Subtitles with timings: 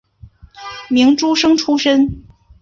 [0.89, 2.23] 明诸生出身。